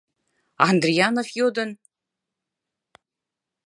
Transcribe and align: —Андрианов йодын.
—Андрианов 0.67 1.27
йодын. 1.37 1.69